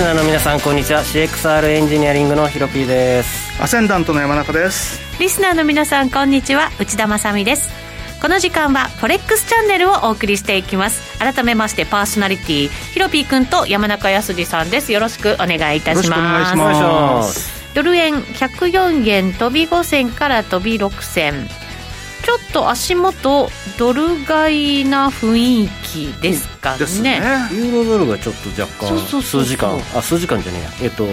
[0.00, 1.02] リスナーの皆さんこんにちは。
[1.02, 3.62] CXR エンジニアリングのヒロピーです。
[3.62, 4.98] アセンダントの山中です。
[5.20, 6.70] リスナーの皆さんこんにちは。
[6.80, 7.68] 内田まさです。
[8.22, 11.18] この時間はフォレックスチャンネルをお送りしていきます。
[11.18, 14.90] 改めましてパーソナリティヒロピーくんと山中康さんです。
[14.90, 16.18] よろしくお願いいたします。
[16.18, 17.74] お願いします。
[17.74, 21.46] ドル円104円飛び5銭から飛び6銭
[22.22, 23.48] ちょっと足元
[23.78, 27.02] ドル買いな雰囲気ですかね。
[27.02, 27.20] ね。
[27.52, 30.70] ユーロドルがちょっと若干数時間あ数時間じゃねえや。
[30.82, 31.06] えっと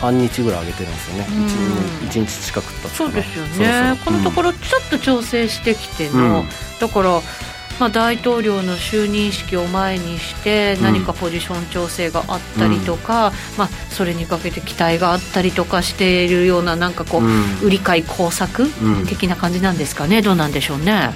[0.00, 3.98] 半日ぐらい上げてるんですよね、うん、1, 日近くったそうですよね。
[4.04, 7.22] このところちょっと調整してきての、うん、だから
[7.80, 18.66] まあ、大統領の就任式を前にして何かポジション調整があったりとか、うん、まあ、それにかけて期待があったりとかしているようななんかこう、うん、売り買い工作
[19.08, 21.10] 的な感じなんですかね、どうなんでしょうね？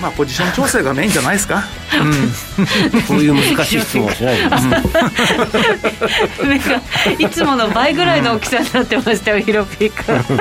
[0.00, 1.64] まあ、ポジション調整がメインじゃないですか、
[2.00, 4.44] うん、こういう難しい質問しないで
[7.18, 10.38] いつもの倍ぐらいの大きさになってましたよヒロピー君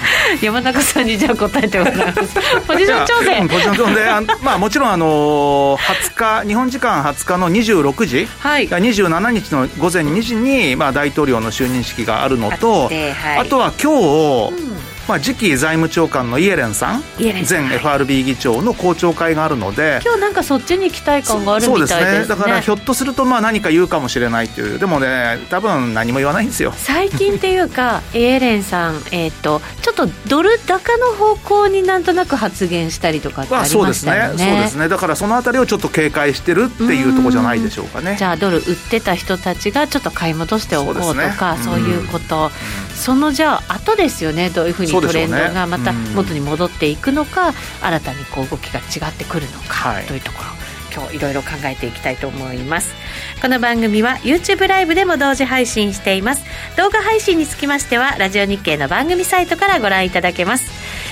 [0.42, 2.20] 山中さんにじゃあ答えてもらいます。
[2.66, 17.30] ポジション調整ポジション調整まあもちろんあの20日日本時間20日の26時、はい、27日の午前2時に、まあ、大統領の就任式があるのとあはい、あとは今日、うんまあ、次期財務長官のイエレンさん前
[17.76, 22.02] FRB 議長の公聴会があるので今日なんかそっちに期待感があるみたいですね。
[22.02, 24.78] そうですねだからひょっとするとまあ何か言うかもしれないっていう。
[24.78, 26.72] でもね多分何も言わないんですよ。
[26.76, 34.50] 最近っていうか イエレンさん、えーと、ちょっとドル高の方向になんとなく発言したりとかってありましたよね、まあ、そうですね。
[34.50, 34.88] そうですね。
[34.88, 38.16] だからそのあたりをちょっと警戒してるっていうところじゃないでしょうかね。
[38.18, 41.02] じゃあドル売ってた人たちがちょっと買い戻しておこうと
[41.36, 42.50] かそう,、いうこと、
[42.94, 44.50] そのじゃあ後ですよね。
[44.50, 47.52] どういうふうにトレンドがまた元に戻っていくのか、
[47.82, 50.56] 新たにこう動きが違ってくるのか、というところ
[50.96, 52.94] 今日いろいろ考えていきたいと思います。
[53.42, 56.42] この番組は YouTube ライブでも同時配信しています。
[56.78, 60.64] 動画配信につきましてはラジオ日経の番組サイトからご覧いただけます。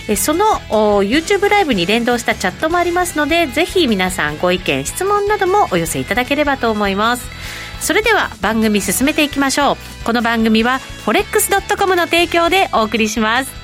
[0.09, 0.45] えその
[1.03, 7.27] YouTube ライブに連動したチャットもありますのでぜひ皆さんご意見質問などもお寄せいただければと思います。
[7.81, 10.05] それでは番組進めていきましょう。
[10.05, 13.64] この番組は forex.com の提供でお送りします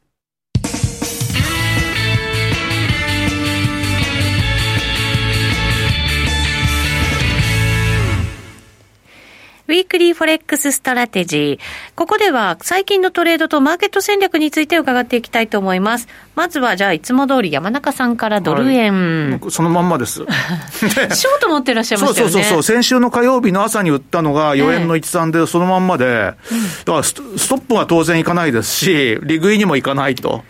[9.71, 11.59] Weekly Forex Strategy。
[11.95, 16.09] ここでは最近のトレードとマーケット戦略について伺っていきたいと思います。
[16.35, 19.39] まずはじゃあいつも通り山中さんからドル円。
[19.41, 20.25] はい、そのまんまです。
[20.27, 22.33] ショート持ってらっしゃいましたよね。
[22.33, 22.63] そうそうそう。
[22.63, 30.43] 先週の火曜日の朝に売ったのが4円の13でそのまんまで、だからストップは当然いかないですし、利食いにもいかないと。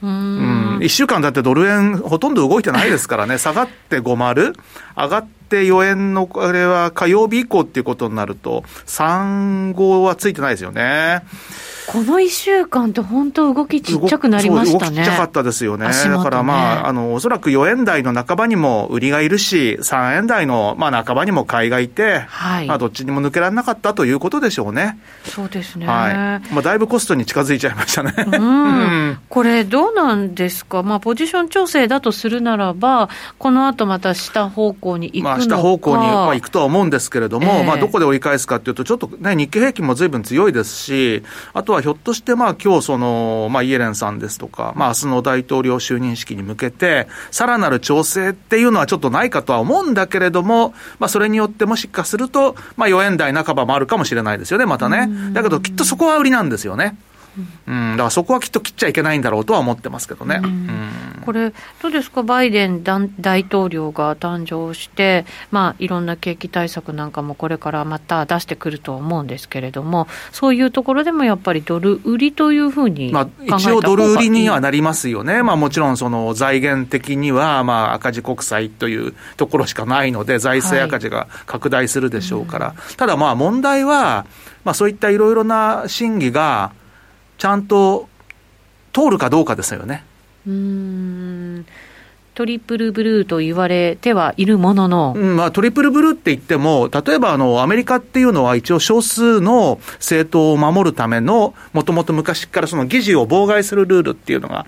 [0.00, 4.54] うん、1週間だってドル円ほとんど動いてないですからね、下がって5丸、
[4.96, 11.22] 上がって4円の、あれは火曜日以降っていうことになると、3 5はついてないですよね。
[11.90, 14.80] この1週間って本当動きちっちゃくなりましたね。
[14.80, 15.88] 動きちっちゃかったですよね。
[15.88, 25.00] ねだからまあ、あの、おそらく4円台の半ばにも売りがいるし、3円台のまあ半ばにも買いがいて、はい、まあどっちにも抜けられなかったということでしょうね。
[25.24, 25.86] そうですね。
[25.88, 26.54] はい。
[26.54, 28.14] まあだいぶコストに近づいちゃいましたね。
[28.16, 29.18] うん。
[29.28, 33.08] これどうなんですか、まあ、ポジション調整だとするならば、
[33.38, 41.22] この後また下方向に行くのか、まあ、下方向に、まあ、行くとは思うんですけれども、えー、まあ、どこで折り返すかっていうと、ちょっとね、日経平均もずいぶん強いですし、
[41.52, 55.08] あとはひょっとして、まあ今日その、まあ、イエレンさんですとか、まあ明日の大統領就任式に向けて、さらなる調整っていうのはちょっとないかとは思うんだけれども、まあ、それによってもしかすると、まあ、4円台半ばもあるかもしれないですよね、またね。
[55.32, 56.96] だけど、きっとそこは売りなんですよね。
[57.66, 60.40] うん、だからそこはきっと切っちゃいけないんだろうとは思ってますけどね。
[60.42, 75.42] うん、これ、どうですか、バイデン大統領が誕生して、まあ、いろんな景気対策なんかもこれからまた出してくると思うんですけれども、そういうところでもやっぱりドル売りというふうにまあ、一応ドル売りにはなりますよね。
[75.42, 82.66] まあ、もちろんその財源的には、まあ、赤字国債というところしかないので、財政赤字が拡大するでしょうから。
[82.66, 82.76] はい。
[82.90, 84.26] うん、ただまあ問題は、
[84.64, 86.72] まあ、そういったいろいろな審議が、
[87.40, 88.06] ちゃんと
[88.92, 90.04] 通るかどうかですよね。
[90.46, 91.66] うん
[92.34, 104.66] トリプルブルーと言われてはいるものの、うんまあ、トリプルブルーって言っても、例えばあのアメリカっていうのは、一応、少数の政党を守るための、もともと昔からその議事を妨害するルールっていうのが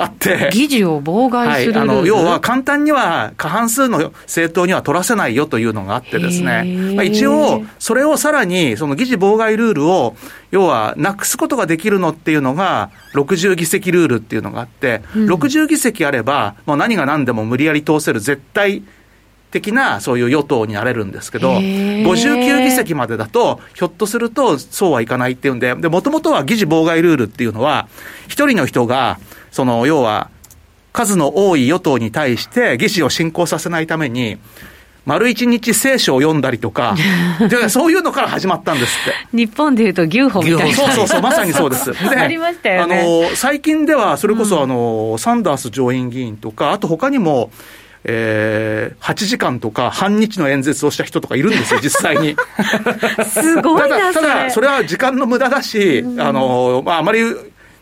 [0.00, 0.50] あって。
[0.52, 6.94] 議事を妨害する、はい、あの要は簡単には過半数の政党には取らせないよというのがあってですね。
[6.94, 10.16] まあ、一応、それをさらに、その議事妨害ルールを、
[10.50, 18.82] 要はなくすことができるのっていうのが、60議席ルールっていうのがあって、うん、60議席あれば、もう何が何でも無理やり通せる絶対
[19.50, 27.88] 的なそういう与党になれるんですけど、59議席までだと、ひょっとするとそうはいかないっていうんで、もともとは議事妨害ルールっていうのは、
[28.28, 29.18] 一人の人が、
[29.50, 30.30] その要は、
[30.92, 34.38] 数の多い与党に対して議事を進行させないために、
[35.06, 36.94] 丸一日聖書を読んだりとか、
[37.48, 39.36] でそういうのから始まったんですって。
[39.36, 40.76] 日本でいうと牛歩みたいな。
[40.76, 41.92] そうそうそう、 まさにそうです。
[41.92, 43.00] でありましたよね。
[43.00, 47.50] あの、最近では、それこそあの、うん、サンダース上院議員とか、あと他にも、
[48.04, 52.36] えー、8時間とか半日の演説をした人とかいるんですよ、 実際に。
[53.28, 57.20] すごいなただ、ただ、それは時間の無駄だし、うん、あの、まあ、あまり、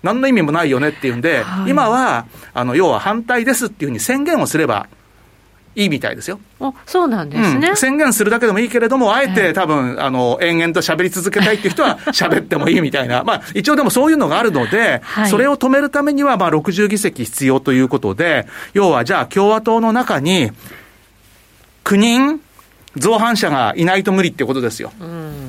[0.03, 4.87] 何の意味もないよねっていうんで、はい、今は、あの、要は反対ですっていうふうに宣言をすれば
[5.79, 6.41] いいみたいですよ。
[6.61, 13.23] あそうなんですね、うん、宣言するだけでもいいけれども、あえて多分、あの、延々と喋り続けたいっていう人は 喋ってもいいみたいな。
[13.23, 20.51] まあ、一応でもそういうのがあるので、はい、それを止めるためには、まあ、60議席必要ということで、要はじゃあ共和党の中に、
[21.85, 22.41] 9人
[22.97, 24.93] 造反者がいないと無理ってことですよ。
[25.01, 25.49] うん。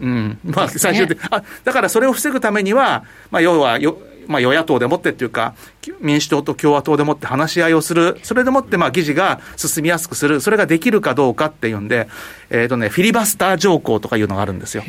[0.00, 3.96] うん、まあ、最終的、ね、あだからそれを防ぐためには、まあ、要はよ
[4.26, 5.54] まあ、与野党でもってっていうか、
[6.00, 12.08] 民主党と共和党でもって話し合いをする、それでもってまあ議事が進みやすくする、それができるかどうかっていうんで、
[12.50, 14.82] えっ、ー、とね、フィリバスター条項とかいうのがあるんですよ。
[14.82, 14.88] こ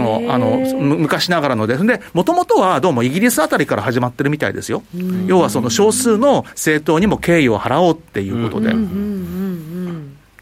[0.00, 1.76] の、あの、昔ながらので。
[1.76, 4.82] で、もともとはどうもイギリスあたりから始まってるみたいですよ。
[5.26, 8.74] 要はその少数の政党にも敬意を払おうっていうことで。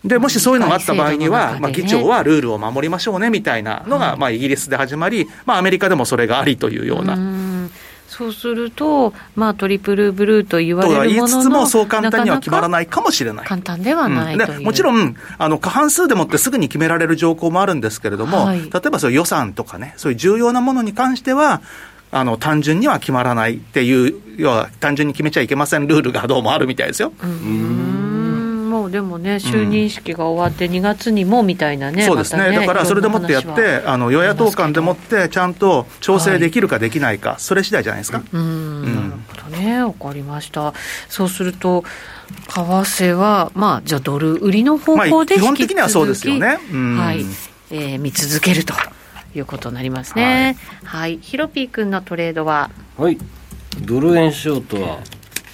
[0.04, 7.16] で、もしそういうのがあった場合には、まあ、議長はルールを守りましょうねみたいなのが、まあ、イギリスで始まり、まあ、アメリカでもそれがありというような。
[8.12, 13.46] そうすると、まあ、トリプルブルーと言われるもののと言いつつも、そう簡単には決まらないかもしれない。
[13.46, 21.62] 簡単ではない、うん、もちろん、あの、過半数でもってすぐに決められる条項もあるんですけれども、はい、例えばそ予算とかね、そういう重要なものに関しては、
[22.10, 27.14] あの、単純には決まらないっていう、要は単純に決めちゃいけませんルールがどうもあるみたいですよ。
[27.22, 28.01] うん
[28.82, 38.22] もうでもね、就任式が終わって、2月にもみたいなね、そうですね、ねだからそれでもってやって、あの与野党間でもって、ちゃんと調整できるかできないか、はい、それ次第じゃないですか。
[38.32, 39.10] うん、なる
[39.44, 40.74] ほどね、わかりました。
[41.08, 41.84] そうすると
[42.48, 46.46] 為替は、まあ、じゃあ、ドル売りの方向で、基本的にはそうですよね。
[46.48, 47.24] はい、
[47.70, 48.74] えー、見続けると
[49.36, 50.56] いうことになりますね。
[50.82, 52.68] はい、はい、ヒロピー君のトレードは？
[52.98, 53.18] はい、
[53.82, 54.98] ドル円ショートは。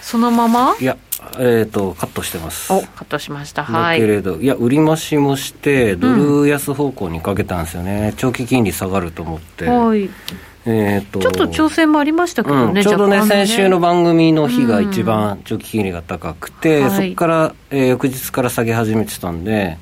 [0.01, 0.75] そのまま？
[0.81, 0.97] いや
[1.39, 2.73] えっ、ー、と、カットしてます。
[2.73, 3.65] お、カットしました。
[3.65, 4.01] はい。
[4.01, 8.11] だけれど、いや、売り増しもして、ドル安方向にかけたんですよね。
[8.11, 9.67] うん、長期金利下がると思って。
[9.67, 10.09] はい。
[10.71, 19.79] えーと、ちょっと調整もありましたけどね、うん、ちょうどね、先週の番組の日が一番長期金利が高くて、うん、そこから、えー、翌日から下げ始めてたんで、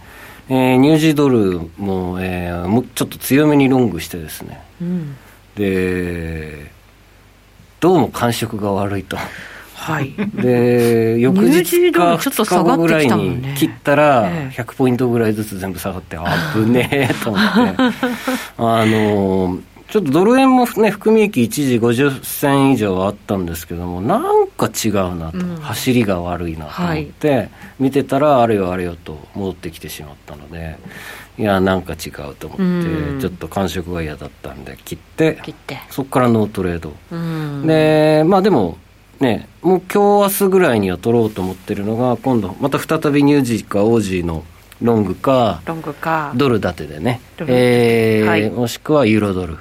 [0.48, 5.16] えー、ニュージードルも,、えー、もちょっと強めにロングしてですね、うん、
[5.56, 6.70] で、
[7.80, 9.16] どうも感触が悪いと。
[9.76, 17.50] はい、で翌日か2日後ぐらいに切ったら100ポイントぐらいずつ全部下がってあぶねえと思って。
[18.58, 30.76] あのちょっとドル円もね含み益一時50銭以上あったんですけどもなんか違うなと、うん、走りが悪いなと思って、はい、見てたらあれよあれよと戻ってきてしまったので
[31.38, 35.38] いやなんか違うと思って、うん、ちょっと感触が嫌だったんで切って
[35.90, 38.78] そこからノートレード、うん、でまあでも
[39.20, 44.44] ね、もう今日明日ぐらいには取ろうと思ってるのが、今度、また再びニュージーかオージーの
[44.82, 46.32] ロングか、ロングか。
[46.34, 49.56] ドル建てでね、えー、はい、もしくはユーロドル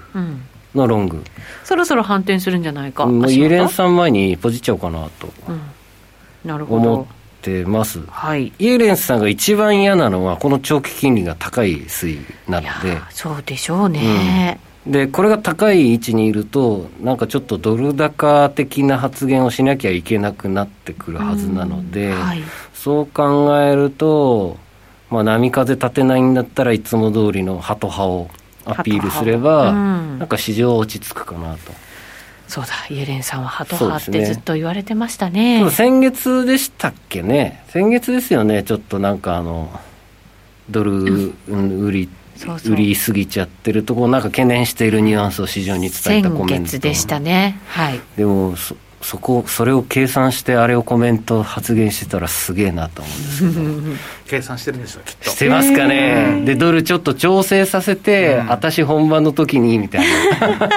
[0.74, 1.24] のロング、うん、
[1.64, 5.62] そろそろ反転するんじゃないか、もうイエレンさん前にポジっちゃおうかなと、うん、
[6.44, 6.94] なるほど。
[6.94, 14.60] 思ってます、はい、イエレンさんが一番嫌なのは、この長期金利が高い推移なので、そうでしょうね。
[14.70, 24.58] うんでこれが高い位置にいると、なんかちょっとドル高的な発言をしなきゃいけなくなってくるはずなので、はい、そう考えると、
[25.10, 28.30] まあ、波風立てないんだったらいつも通りのハト派を
[28.66, 31.74] アピールすれば、うん、なんか市場は落ち着くかなと。
[32.48, 35.64] そうだ、イエレンさんはハト派ってずっと言われてましたね。
[35.64, 39.72] ね先月でしたっけね、先月ですよね、ちょっとなんかあの、
[40.70, 42.25] ドル売り、そうそう
[42.68, 46.78] 売りすぎちゃってるところなんか懸念しているニュアンスを市場に伝えたコメント。
[46.80, 47.60] でしたね。
[47.68, 48.02] はい。
[48.18, 53.62] でもそそこそれを計算してあれをコメント発言してたらすげえなと思うんですけど
[54.28, 55.30] 計算してるんですよきっと。
[55.30, 56.42] してますかね。
[56.46, 60.06] でドルちょっと調整させて、うん、私本番の時にみたい
[60.40, 60.70] な。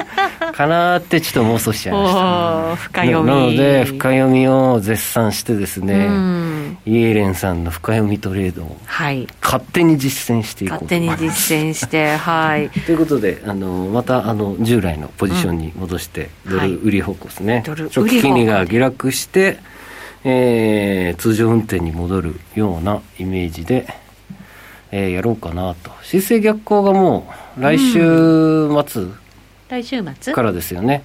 [0.52, 2.76] かなってちょっと妄想しちゃいました。
[2.76, 3.26] 深読み。
[3.26, 6.78] なので深読みを絶賛してですね、うん。
[6.84, 12.70] イエレンさんの深読みトレードを、はい、勝手に実践していこう勝手に実践してはい。
[12.86, 19.58] ということであのまたあの従来のポジションに戻して、うん、ドル売り方向ですね、はい、長期金利が下落して、
[20.24, 23.86] えー、通常運転に戻るようなイメージで、
[24.90, 25.90] えー、やろうかなと。
[26.02, 29.14] 姿勢逆行がもう来週末、うん、
[29.68, 30.32] 来週末？
[30.34, 31.02] からですよね。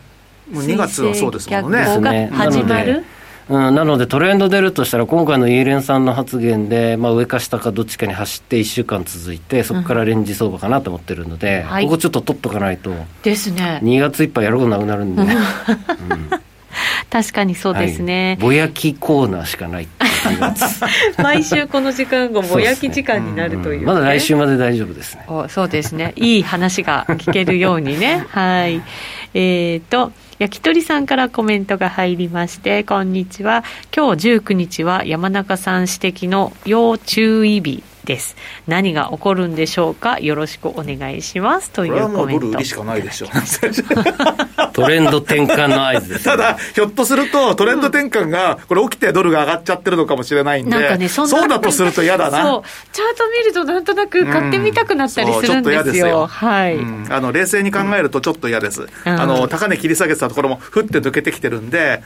[0.51, 2.29] もう2月はそうですもんね。
[2.33, 3.03] 始まる？
[3.49, 11.83] うん、なのでトレンド出るとしたら、今回のイエレンさんの発言で、まあ、上か下かどっちかに走って1週間続いて、そこからレンジ相場かなと思ってるので、うん。
[11.83, 13.81] ここちょっと取っとかないと、ですね。
[13.83, 15.29] 2月いっぱいやることなくなるんで、 うん、
[17.09, 19.87] 確かにそうですね、はい、ぼやきコーナーしかない
[21.21, 23.79] 毎週この時間がぼやき時間になるという、ね。
[23.79, 25.25] うん、まだ来週まで大丈夫ですね。
[25.49, 26.13] そうですね。
[26.15, 28.25] いい話が聞けるようにね。
[28.31, 28.81] はい。
[29.33, 33.63] えーと焼き鳥さんからコメントが入りまして、こんにちは。
[33.95, 38.35] 今日19日は山中さん指摘の要注意日です。
[38.67, 40.19] 何が起こるんでしょうか？
[40.19, 41.71] よろしくお願いします。
[41.71, 42.51] というコメント。
[42.51, 43.27] ドルしかないでしょ。
[44.73, 52.43] トレンド転換の合図です、ね、 ただ、ひょっとすると、トレンド転換が、これ起きてドルが上がっちゃってるのかもしれないんで、なんかね、そそうだとすると嫌だな。
[52.43, 52.63] そう。
[52.91, 55.57] チャート見るとなんとなく買ってみたくなったりするんですよ。
[55.57, 56.27] うん、ちょっと嫌ですよ。
[56.27, 58.81] はい、うん、あの、冷静に考えるとちょっと嫌です。
[58.81, 62.01] うん、あの、高値切り下げてたところも、ふって抜けてきてるんで、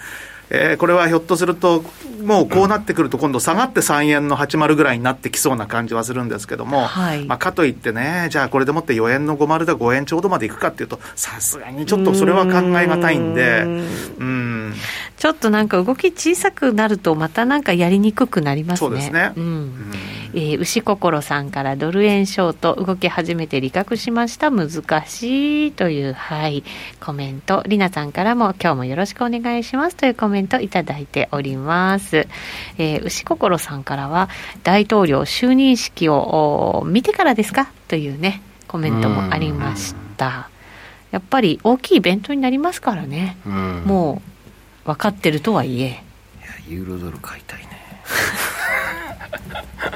[0.50, 1.84] えー、これはひょっとすると、
[2.24, 14.57] もうこうなってくると、今度下がって3円の80ぐらいになってきそうな感じはするんですけども、はい、まあ、かといってね、じゃあこれでもって4円の50だ5円ちょうどまでいくかっていうと、さすがにちょっとそれは考えがたいんで、うん
[15.18, 18.90] ちょっとなんか動き小さくなると、またなんかやりにくくなりますね。
[18.90, 19.32] そうですね。
[19.36, 19.92] うん、うん。
[20.34, 24.52] えー、牛心さんからドル円ショート動き始めて利確しました。
[24.52, 24.70] 難
[25.08, 26.64] しいというはい
[27.00, 27.64] コメント。
[27.66, 32.28] りなさんからも今日もよろしくお願いしますというコメントいただいております、
[32.78, 34.30] えー、牛心さんからは
[34.64, 37.72] 大統領就任式を見てからですか？
[37.88, 40.50] というねコメントもありました。
[41.10, 43.38] やっぱり大きいイベントになりますからね。
[43.46, 44.37] もう
[44.88, 45.86] 分かってるとはいえ。
[45.86, 45.98] いや
[46.70, 47.67] ユーロドル買いたいね。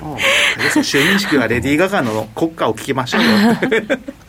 [0.84, 3.30] 就任式はレディー・ガガの国歌を聞きましょうよ。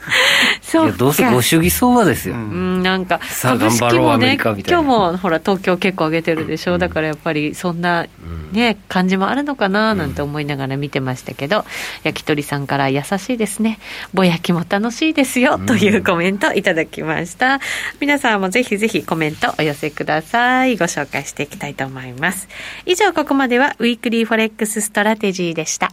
[0.62, 0.96] そうか。
[0.96, 8.06] どうせご主義相場ですよ、うん、なんか株式もね今日もほら東京結構上げてるでしょ、うん、だからやっぱりそんな
[8.52, 11.64] ね、感じもあるのかななんて思いながら見てましたけど、
[12.04, 13.78] 焼き鳥さんから優しいですね。
[14.12, 17.60] ぼやきも楽しいですよ、というコメントいただきました。
[17.98, 20.76] 皆さんもぜひぜひコメントお寄せください。
[20.76, 22.48] ご紹介していきたいと思います。
[22.84, 25.92] 以上ここまでは Weekly Forex Strategy でした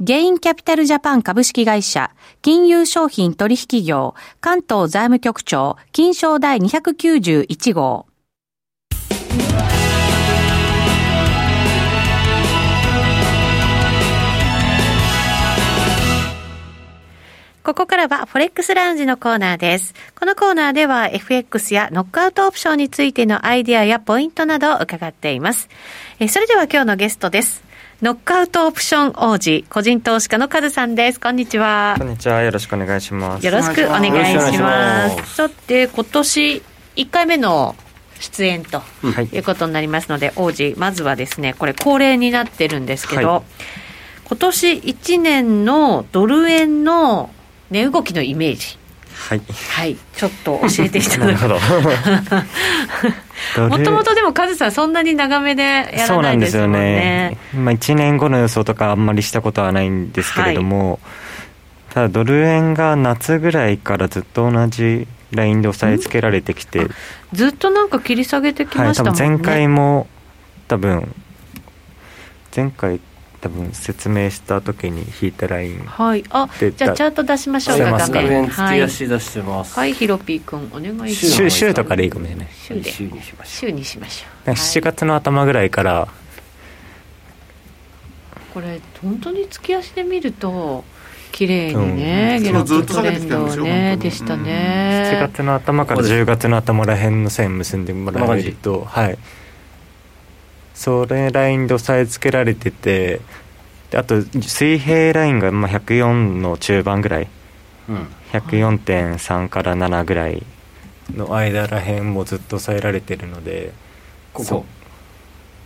[0.00, 8.06] ゲインキャピタルジャパン株式会社、金融商品取引業、関東財務局長、金賞第291号。
[17.64, 19.94] ここからは Forex ラウンジのコーナーです。
[20.14, 25.68] このコーナーでは FX やノックアウトオプションについてのアイディアやポイントなどを伺っています。
[26.20, 27.67] えそれでは今日のゲストです。
[28.00, 31.18] ノックアウトオプション王子、個人投資家のカズさんです。
[31.18, 31.96] こんにちは。
[31.98, 32.42] こんにちは。
[32.42, 33.44] よろしくお願いします。
[33.44, 35.34] よろしくお願いします。
[35.34, 36.62] さて、今年
[36.94, 37.74] 1回目の
[38.20, 38.82] 出演と
[39.32, 43.42] いうことになりますので、はい、王子、まずはですね、これ恒例になってるんですけど、はい、
[44.28, 47.30] 今年1年のドル円の
[47.72, 48.78] 値動きのイメージ。
[49.12, 49.42] はい、
[49.74, 51.48] はい、ちょっと教えていただく
[53.56, 57.38] もともとでもカズさんそんなに長めでやらないですよね。
[57.54, 66.86] まあ、1年後の予想とかあんまりしたことはないんですけれども、はい、ただドル円が夏ぐらいからずっと同じラインで押さえつけられてきて。
[67.32, 70.06] ずっとなんか切り下げてきましたもんね、はい、前回も
[70.66, 71.14] 多分
[72.54, 73.00] 前回
[73.40, 76.24] 多分説明した時に引いたラインはい。
[76.30, 77.78] あじゃあチャート出しましょう。
[77.78, 79.78] か画面月足出してます。
[79.78, 81.36] はい、ヒロピー君お願いします。
[81.36, 82.90] 週週とかでいいかもね週で。
[82.90, 83.68] 週にしましょう。
[83.68, 84.54] 週にしましょう。
[84.54, 86.08] 7月の頭ぐらいから、
[88.52, 90.84] これ本当に月足で見ると
[91.30, 99.18] 綺麗にね、下落トレンドねでしたね、7月の頭から10月の頭らへんの線結んでもらえるとはい
[100.78, 103.20] それラインで押さえつけられてて
[103.92, 107.28] あと水平ラインがまあ104の中盤ぐらい、
[107.88, 110.46] うん、104.3から7ぐらい
[111.16, 113.72] の間らへんもずっと抑えられてるので
[114.32, 114.64] ここ。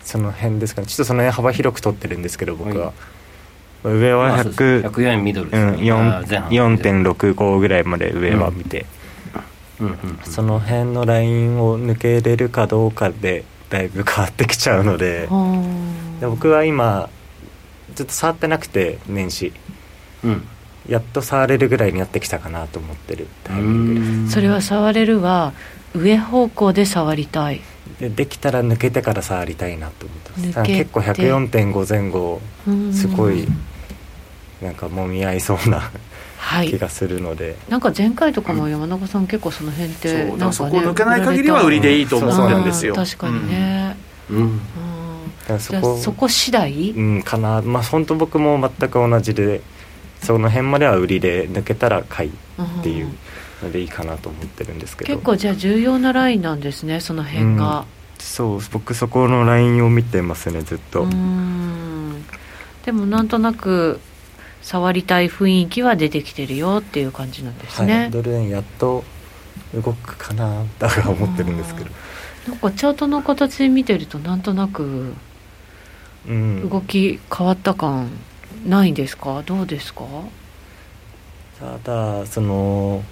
[0.03, 0.87] その辺ですかね。
[0.87, 2.93] ちょっとその辺幅広く取ってるんですけど僕は、
[3.85, 8.87] 上は100、104ミドルです、ね、うん、4.65ぐらいまで上は見て、
[9.79, 9.93] うんうん。
[9.93, 10.11] うん。
[10.11, 15.29] うん、その辺のラインを抜けれるかどうかでだいぶ変わってきちゃうので
[16.21, 17.09] で僕は今
[17.95, 19.53] ずっと触ってなくて年始、
[20.23, 20.47] うん、
[20.87, 25.55] やっと触れるぐらいになってきたかなと思ってるタイミングそれは触れるは
[25.95, 27.61] 上方向で触りたい。
[27.99, 30.59] でできたら抜けてから触りたいなと思って。
[30.59, 32.41] ます結構104.5前後
[32.93, 33.47] すごい
[34.63, 35.91] なんかもみ合いそうな
[36.69, 43.97] 気がするので、なんか前回とかも山中さん、結構その辺ってなんか、ね、そこ抜けない限りは売りでいいと思うんですよ、確かにね、
[44.31, 44.61] うん、
[45.49, 45.61] うん。
[45.61, 46.91] そこそこ次第？
[46.91, 47.63] うんかな。
[47.63, 49.61] まあ本当僕も全く同じで
[50.23, 52.33] その辺までは売りで抜けたら買いっ
[52.83, 53.09] ていう
[53.63, 55.13] のでいいかなと思ってるんですけど。
[55.13, 57.85] 結構じゃあ重要なラインなんですねその辺が、うん、
[58.19, 61.07] そう僕そこのラインを見てますねずっと。
[62.85, 64.01] でもなんとなく
[64.63, 69.05] 触りたい雰囲気は出てきてるよっていう感じなんですね、はい、ドル円やっと
[69.75, 71.91] 動くかなとは思ってるんですけど。
[72.49, 75.15] なんかチャートの形で見てるとなんとなく
[76.27, 78.11] 動き変わった感
[78.67, 79.43] ないんですか？
[79.47, 80.05] どうですか？
[81.59, 83.03] ただその、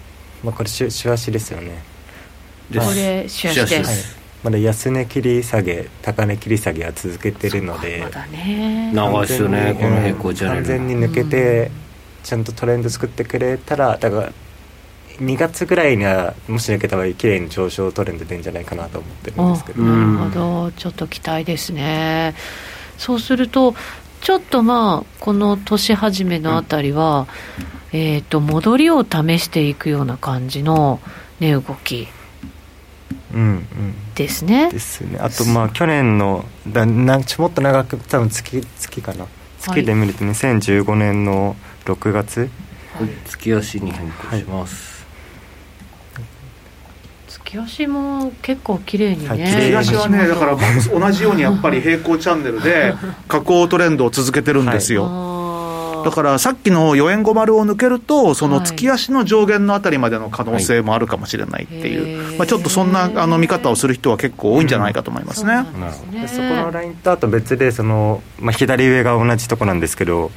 [0.43, 1.83] まあ、これししわしですよね。
[2.73, 8.91] これしわしです、はいまだ安値切り下げ高値切り下げは続けてるのでまだね。
[8.95, 11.71] 長いですよねこの平行チャ完全に抜けて、
[12.23, 14.33] ちゃんとトレンド作ってくれたらだから
[15.19, 22.35] 2月ぐらいにはもし抜けた場合綺麗に上昇トレンド出るんじゃないかなと思ってるんですけど、なるほどちょっと期待ですね。
[22.97, 23.75] そうすると
[24.23, 27.27] ちょっとまあこの年始めのあたりは、
[27.93, 31.01] うん、えっ、と戻りを試していくような感じの
[31.41, 32.09] 値動き
[33.33, 33.65] うんうん。
[34.15, 34.71] ですね。
[34.71, 35.19] ですね。
[35.21, 39.27] あとまあ去年のだなちょっと長く多分月月かな。
[39.61, 42.47] 月で見ると2015年の6月、は
[43.05, 44.85] い、月足に変更します。
[44.85, 45.01] はい
[47.31, 52.95] 月足も結構綺麗にね、はい、月足はねだから同じようにやっぱり平行チャンネルで
[53.29, 55.30] 下降トレンドを続けてるんですよ、は
[56.05, 65.55] だからさっきの4円50を抜けると、その月足の上限のあたりまでの可能性もあるかもしれないっていう、はい、まあ、ちょっとそんなあの見方をする人は結構多いんじゃないかと思いますね。
[65.55, 66.29] うん、そね。
[66.29, 70.31] そこのラインとあと別でその、まあ、左上が同じとこなんですけど、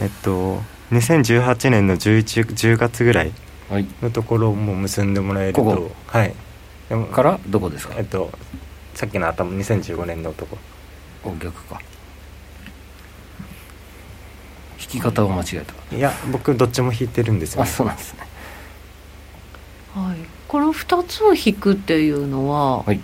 [0.00, 0.60] えっと、
[0.92, 3.32] 2018年の11 10月ぐらい
[4.02, 5.90] のところをもう結んでもらえると、ここ。
[6.06, 6.34] はい。
[7.12, 7.94] からどこですか？
[7.96, 8.30] えっと
[8.94, 10.58] さっきの頭2015年のとこ。
[11.24, 11.80] お逆か。
[11.80, 12.01] 引
[14.92, 15.96] き方を間違えた。
[15.96, 18.20] いや僕どっちも引いてるんですよ、あそうなんですね。
[19.94, 20.18] はい。
[20.48, 23.00] この2つを引くっていうのは、はい、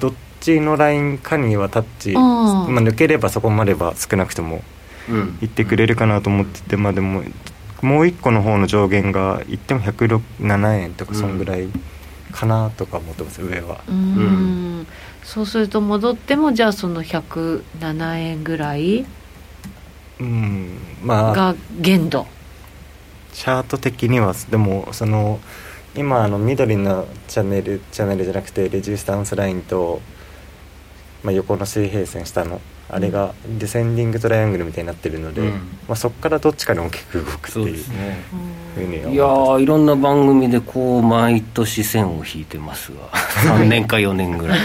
[0.00, 4.62] どっちのラインかにはタッチまあ、抜ければそこまでは少なくとも
[5.08, 7.22] 言ってくれるかなと思ってて、まあでも
[7.82, 11.68] もう一個の方の上限がいっても107円とかそんぐらい
[12.32, 13.80] かなとか思ってます上は。
[13.88, 14.86] うん。
[15.22, 19.06] そうすると戻ってもじゃあその107円ぐらい
[20.20, 22.26] うんまあが限度。
[23.32, 25.40] チャート的にはでもその
[25.96, 30.00] 今あの緑のチャンネルチャンネルじゃなくてレジスタンスラインと、
[31.22, 35.50] まあ、横の水平線下のあれがディセンディングトライアングルみたいになってるので、うん、
[35.88, 38.22] まあ、そこからどっちかに大きく動くっていうね、
[38.74, 39.26] ふうにいや
[39.58, 44.58] いろんな番組でこう毎年線を引いてますが3 年か4年ぐらい。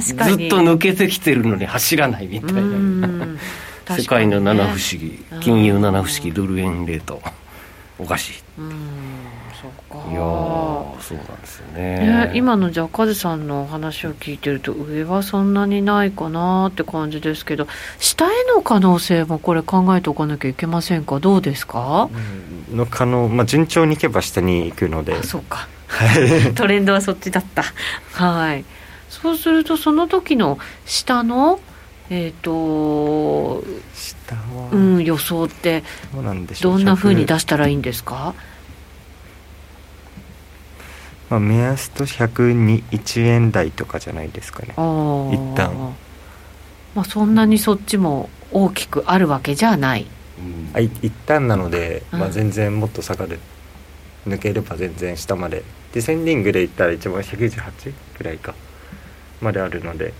[0.00, 0.16] ずっ
[0.48, 3.96] と抜けてきてるのに走らないみたいな。
[3.96, 7.20] 世界の七不思議、金融七不思議ドル円レート。
[7.98, 8.74] おかしいそうか
[10.10, 10.20] いや
[11.00, 12.28] そうなんですよね。
[12.28, 17.66] ね今のじゃあカズさんの話を聞いてると上はそんなにないかなって感じですけど
[17.98, 21.20] 下への可能性もこれ考えておかなきゃいけませんか？
[21.20, 22.08] どうですか、
[22.70, 25.22] うん、の可能、まあ、順調にいけば下に行くので。
[25.22, 25.68] そうか。
[26.54, 27.64] トレンドはそっちだった。
[28.12, 28.64] はい。
[29.08, 31.60] そうするとその時の下の
[32.10, 35.82] えっ、ー、と下は、うん、予想って
[36.62, 37.14] どんなふう。
[37.14, 38.34] に出したらいいんですか？
[41.30, 44.72] まあ、目安と101円台とかじゃないですかね。
[44.72, 45.94] 一旦。
[46.94, 50.06] まあそんなにそっちも大きくあるわけじゃない、
[50.38, 53.38] うん、あ一旦なので、まあ、全然もっと下がる、
[54.26, 55.62] うん、抜ければ全然下まで。
[55.92, 58.54] ディセンディングでいったら一番198ぐらいか
[59.40, 60.12] まであるので。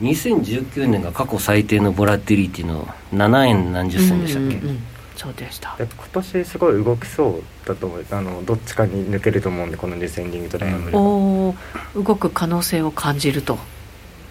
[0.00, 4.89] 2019年が過去最低のボラティリティの7円何十銭でしたっけ、うんうんうん
[5.20, 5.76] そうでした。
[5.78, 8.06] 今年すごい動きそうだと思う。
[8.10, 11.54] あのどっちかに抜けると思うんでこのディセンディングトライアングル、お
[11.94, 13.58] 動く可能性を感じると。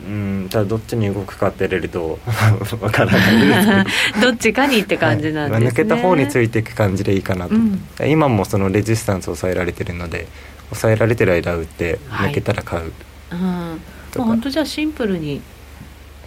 [0.04, 2.18] うんただどっちに動くかって入れると
[2.82, 4.30] わからないですど。
[4.32, 10.26] っちかにって感じなんですね、はい、抜けた方についていく感じでいいかなと、うん、今もそのレジスタンスを抑えられてるので
[10.70, 12.84] 抑えられてる間打って抜けたら買う、
[13.30, 13.76] は
[14.16, 15.42] い、うん、本当じゃあシンプルに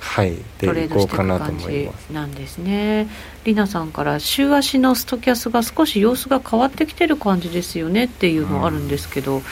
[0.04, 0.34] はい。
[0.58, 1.26] トレードしていく感
[1.58, 2.58] じなんです。
[2.58, 3.08] ね
[3.44, 9.42] りなさんから週足のストキャスが少し様子が変わってきてる感じですよねっていうのあるんですけど、うん、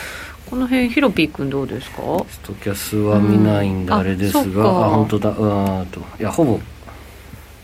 [0.50, 2.02] この辺ヒロピー君どうですか？
[2.28, 5.30] ストキャスは見ないんであれですが、うん、あ本当だ。
[5.30, 6.00] うんと。
[6.18, 6.60] いやほぼ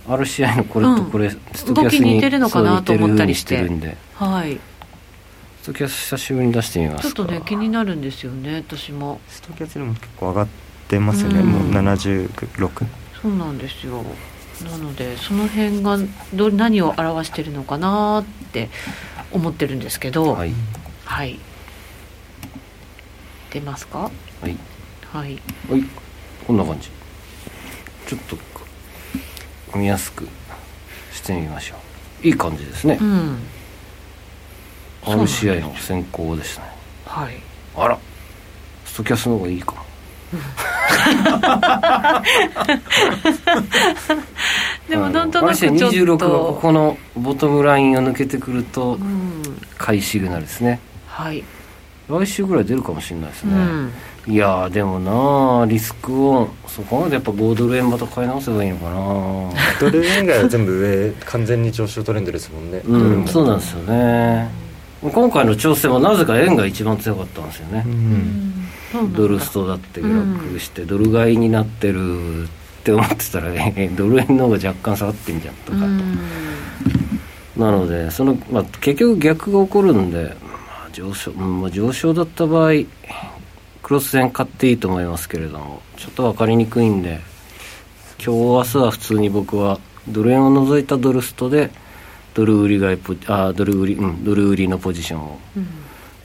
[0.09, 3.59] RCI のこれとこれ、うん、ストキャスに似てるのかなと思ったりして。
[3.61, 3.97] るんで。
[4.15, 4.59] はい。
[5.63, 9.19] ストキャス久しぶりに出してみますちょっとね気になるんですよね私も。
[9.29, 12.87] ストキャスでも結構上がってってますよね、うん、もう76
[13.21, 14.05] そうなんですよ。
[14.65, 15.99] なのでその辺が
[16.33, 18.71] ど何を表してるのかなって
[19.33, 20.35] 思ってるんですけど。
[20.35, 20.53] はい、
[21.05, 21.39] はい、
[23.51, 23.99] 出ますか？
[23.99, 24.11] は
[24.49, 24.57] い。
[25.13, 25.85] はい、はい、
[26.47, 26.89] こんな感じ。
[28.07, 28.39] ちょっと
[29.77, 30.29] 見やすく
[31.13, 31.75] してみましょ
[32.23, 32.27] う。
[32.27, 32.97] いい感じですね。
[33.01, 33.39] うん。
[35.03, 36.65] RCI の先行ですね。
[37.05, 37.35] はい。
[37.77, 37.99] あら。
[38.85, 39.73] ストキャスの方がいいか。
[39.73, 39.81] も
[44.89, 45.91] でもなんとなくちょっと。
[45.91, 48.99] 26がここのボトムラインを抜けてくると
[49.79, 51.43] 買いシグナルですね、はい。
[52.09, 53.53] 来週ぐらい出るかもしれないですね、
[54.27, 59.01] うん、いやでもなリスクをそこまでやっぱ5ドル円また買い直せばいいのかな
[59.81, 62.81] ドル円以外は全部上完全に上昇トレンドですもんね。
[62.85, 64.66] うんそうなんですよね
[65.11, 69.13] 今回の調整はなぜか円が一番強かったんですよね、うん。
[69.13, 72.47] ドルストだって下落して、ドル買いになってるっ
[72.85, 75.87] て思ってたら、ね、 ドル円の方が若干下がってんじゃんとかと。
[77.61, 82.73] なのでその、まあ、結局逆が起こるんで、まあ、上昇、まあ、上昇だった場合
[83.83, 87.21] クロス円買っていいと思いますけれどもちょっと分かりにくいんで
[88.23, 91.71] 今日明日は普通に僕はドル円を除いたドルストで
[92.37, 95.39] ドル売り買いポあドル売りうんドル売りのポジションを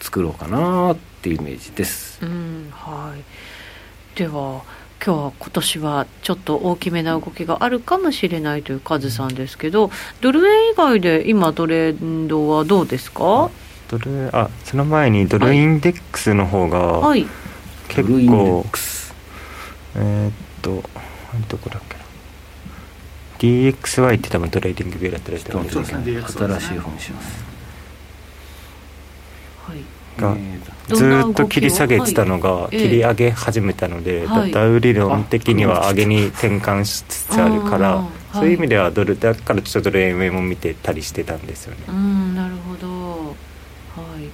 [0.02, 2.20] 作ろうかなっていうイメージです。
[2.22, 4.62] うんはい、では
[5.04, 13.50] 今日は今年はちょっと大きめな動きがあるかもしれないというカズさんですけどドル円以外で今トレンドはどうですか？
[13.88, 17.26] ドルあその前にドルインデックスの方が、はい、
[17.88, 18.66] 結構、
[19.96, 20.84] えー、っと
[21.48, 21.82] どこだっ
[23.42, 27.52] DXY って多分 TradingView やってらっしゃるんですけど、新しい本します。
[30.18, 30.36] が
[30.90, 41.84] ずっと切り下げてたのが切り上げ始めたので、ダウ理論的には上げに転換しつつあるから、そういう意味ではドルだからちょっとドル円上も見てたりしてたんですよね。
[41.88, 42.88] うんなるほど
[43.96, 44.30] はい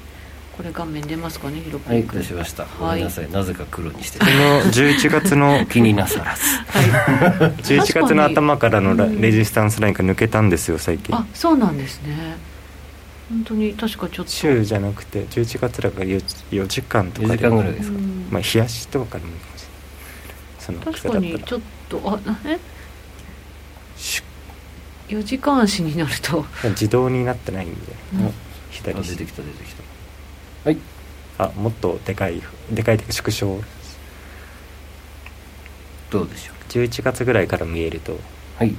[0.56, 3.31] これ画面出ますかね広くはい出しました、ごめんなさい。
[3.31, 4.19] なぜか黒にして。
[4.19, 11.15] この11月の 気になさらず、はい、 11月の頭からのレジスタンスラインが抜けたんですよ最近。
[11.15, 12.37] あそうなんですね。
[13.29, 14.31] 本当に確かちょっと。
[14.31, 17.99] 週じゃなくて11月だから 4, 4時間とかで4時間ぐらいですか、
[18.31, 19.65] まあ冷やしとかでもいいかもし
[20.69, 22.59] れない確かにちょっとあえ
[25.09, 26.45] ？4時間足になると。
[26.69, 28.33] 自動になってないんで、うん、
[28.71, 29.76] 左出てきた出てきた
[30.67, 30.77] はい。
[31.37, 33.61] あもっとでかいでかい縮小。
[36.09, 38.19] どうでしょう？11月ぐらいから見えると。
[38.57, 38.75] はい。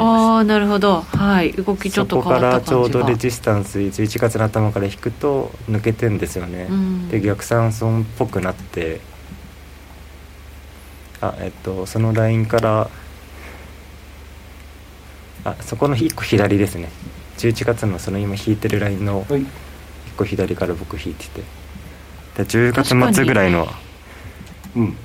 [0.00, 1.02] ああなるほど。
[1.02, 1.52] はい。
[1.52, 9.00] 動きちょっと変わった感じそこからちょうどレジスタンス11月の頭から引くと抜けてんですよね、うん、で逆三損っぽくなって。
[11.20, 12.90] あえっとそのラインから
[15.44, 16.90] あそこの1個左ですね。
[17.38, 19.46] 11月のその今引いてるラインの1
[20.16, 21.42] 個左から僕引いてて
[22.36, 23.68] で10月末ぐらいの、
[24.74, 24.96] うん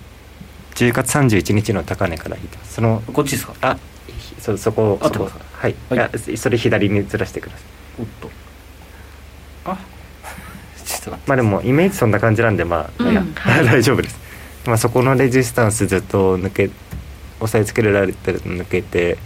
[0.76, 3.78] 10月31日の高値から引いてますそのこっちですかあ
[4.40, 8.30] そそこそこはい、はい、いそれ左にずらしてくださいおっと
[9.66, 9.78] あ
[10.84, 14.20] ちょっとまあでもイメージそんな感じなんでまあ、うん、大丈夫です、
[14.66, 16.70] まあ、そこのレジスタンスずっと抜け
[17.40, 19.18] 押さえつけられてる抜けて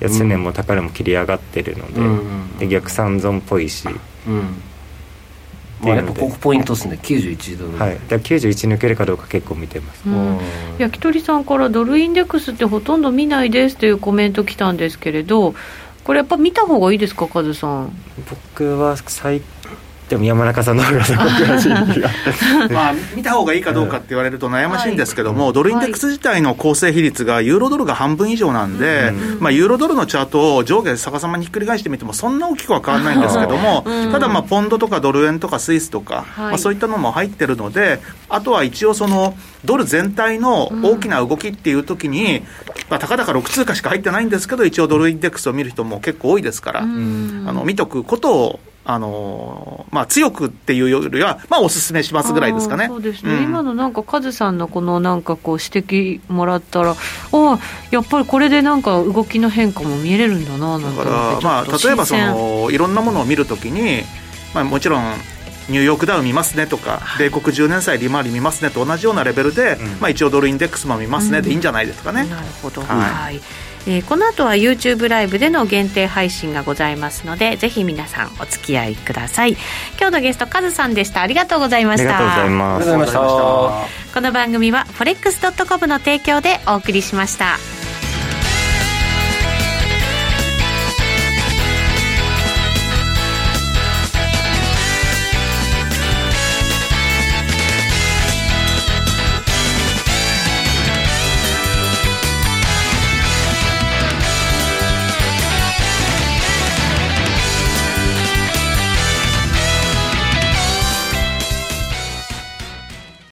[0.00, 3.86] 安値も高値も切り上がってるのでうん、で逆三損っぽいし、
[4.26, 4.62] うん
[5.82, 6.98] まあ、やっぱここポイントですね。
[7.02, 7.78] 91ドル。
[7.78, 7.98] はい。
[8.08, 10.38] だ91抜けるかどうか結構見てます、うん、
[10.78, 15.54] 焼き鳥さんからドルインデックスってほとんど見ないですというコメント来たんですけれど
[16.04, 17.92] これやっぱ見た方がいいですかカズさん？
[18.28, 19.42] 僕は最
[20.10, 42.42] でも山中さんの方が詳しいまあ見た方がいいかどうかって言われると悩ましいんですけども、はい、ドルインデックス自体の構成比率がユーロドルが半分以上なんで、まあ、ユーロドルのチャートを上下逆さまにひっくり返してみてもそんな大きくは変わらないんですけども、ただまあポンドとかドル円とかスイスとか、はい、まあ、そういったのも入ってるのであとは一応そのドル全体の大きな動きっていう時に、
[42.88, 52.86] まあ、たかだか6通貨しか入ってないんですけど一応ドルインデックスを見る人も結構多いですから、あの見とくことをあのまあ、強くっていうよりは、まあ、おすすめしますぐらいですかね。
[52.88, 56.92] そうですね、うん、今のなんか、カズさんのこのなんかこう指摘もらったら、
[57.32, 57.58] あ
[57.90, 64.02] やっぱりこれでなんか動きの変化も見えれるんだななんだから、まあ、例えばそのいろんなものを見るときに、
[64.54, 65.04] まあ、もちろん
[65.68, 72.24] ニューヨークダウン見ますねとか、米国10年債利回り見ますねと同じようなレベルで、うん、まあ、一応ドルインデックスも見ますねでいいんじゃないですかね。
[72.24, 73.40] なるほど、はい、はい
[73.86, 79.52] えー、この後は YouTube ライブでの限定配信がございますのでぜひ皆さんお付き合いください。
[79.98, 81.22] 今日のゲストカズさんでした。
[81.22, 82.16] ありがとうございました。
[82.16, 84.10] ありがとうございます。
[84.12, 87.79] この番組は forex.com の提供でお送りしました